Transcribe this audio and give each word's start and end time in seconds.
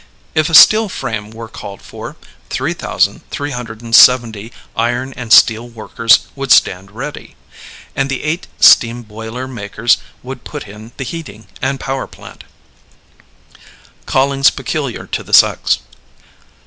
If 0.33 0.49
a 0.49 0.55
steel 0.55 0.89
frame 0.89 1.29
were 1.29 1.47
called 1.47 1.79
for, 1.83 2.15
3,370 2.49 4.51
iron 4.75 5.13
and 5.13 5.31
steel 5.31 5.69
workers 5.69 6.25
would 6.35 6.51
stand 6.51 6.89
ready; 6.89 7.35
and 7.95 8.09
the 8.09 8.23
eight 8.23 8.47
steam 8.59 9.03
boiler 9.03 9.47
makers 9.47 9.97
would 10.23 10.43
put 10.43 10.67
in 10.67 10.91
the 10.97 11.03
heating 11.03 11.45
and 11.61 11.79
power 11.79 12.07
plant. 12.07 12.45
CALLINGS 14.07 14.49
PECULIAR 14.49 15.05
TO 15.05 15.21
THE 15.21 15.33
SEX. 15.33 15.77